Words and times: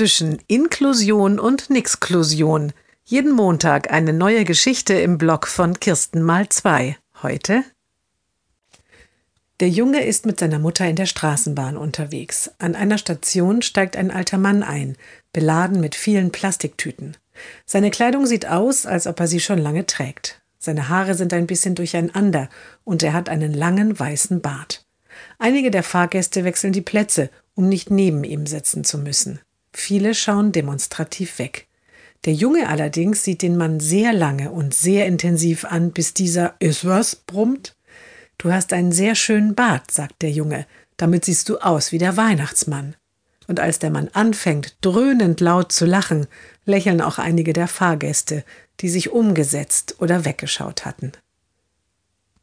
zwischen 0.00 0.38
Inklusion 0.46 1.38
und 1.38 1.68
Nixklusion. 1.68 2.72
Jeden 3.04 3.32
Montag 3.32 3.92
eine 3.92 4.14
neue 4.14 4.46
Geschichte 4.46 4.94
im 4.94 5.18
Blog 5.18 5.46
von 5.46 5.78
Kirsten 5.78 6.22
mal 6.22 6.48
zwei. 6.48 6.96
Heute 7.22 7.64
der 9.60 9.68
Junge 9.68 10.02
ist 10.06 10.24
mit 10.24 10.40
seiner 10.40 10.58
Mutter 10.58 10.88
in 10.88 10.96
der 10.96 11.04
Straßenbahn 11.04 11.76
unterwegs. 11.76 12.50
An 12.56 12.76
einer 12.76 12.96
Station 12.96 13.60
steigt 13.60 13.94
ein 13.94 14.10
alter 14.10 14.38
Mann 14.38 14.62
ein, 14.62 14.96
beladen 15.34 15.82
mit 15.82 15.94
vielen 15.94 16.32
Plastiktüten. 16.32 17.18
Seine 17.66 17.90
Kleidung 17.90 18.24
sieht 18.24 18.46
aus, 18.46 18.86
als 18.86 19.06
ob 19.06 19.20
er 19.20 19.26
sie 19.26 19.40
schon 19.40 19.58
lange 19.58 19.84
trägt. 19.84 20.40
Seine 20.58 20.88
Haare 20.88 21.14
sind 21.14 21.34
ein 21.34 21.46
bisschen 21.46 21.74
durcheinander 21.74 22.48
und 22.84 23.02
er 23.02 23.12
hat 23.12 23.28
einen 23.28 23.52
langen 23.52 24.00
weißen 24.00 24.40
Bart. 24.40 24.86
Einige 25.38 25.70
der 25.70 25.82
Fahrgäste 25.82 26.44
wechseln 26.44 26.72
die 26.72 26.80
Plätze, 26.80 27.28
um 27.54 27.68
nicht 27.68 27.90
neben 27.90 28.24
ihm 28.24 28.46
sitzen 28.46 28.82
zu 28.82 28.96
müssen. 28.96 29.40
Viele 29.72 30.14
schauen 30.14 30.52
demonstrativ 30.52 31.38
weg. 31.38 31.66
Der 32.24 32.34
Junge 32.34 32.68
allerdings 32.68 33.24
sieht 33.24 33.42
den 33.42 33.56
Mann 33.56 33.80
sehr 33.80 34.12
lange 34.12 34.50
und 34.50 34.74
sehr 34.74 35.06
intensiv 35.06 35.64
an, 35.64 35.92
bis 35.92 36.12
dieser 36.12 36.54
Ist 36.58 36.84
was 36.84 37.16
brummt. 37.16 37.76
Du 38.36 38.52
hast 38.52 38.72
einen 38.72 38.92
sehr 38.92 39.14
schönen 39.14 39.54
Bart, 39.54 39.90
sagt 39.90 40.22
der 40.22 40.30
Junge, 40.30 40.66
damit 40.96 41.24
siehst 41.24 41.48
du 41.48 41.58
aus 41.58 41.92
wie 41.92 41.98
der 41.98 42.16
Weihnachtsmann. 42.16 42.94
Und 43.46 43.58
als 43.58 43.78
der 43.78 43.90
Mann 43.90 44.08
anfängt, 44.12 44.76
dröhnend 44.82 45.40
laut 45.40 45.72
zu 45.72 45.86
lachen, 45.86 46.26
lächeln 46.66 47.00
auch 47.00 47.18
einige 47.18 47.52
der 47.52 47.68
Fahrgäste, 47.68 48.44
die 48.80 48.88
sich 48.88 49.10
umgesetzt 49.10 49.96
oder 49.98 50.24
weggeschaut 50.24 50.84
hatten. 50.84 51.12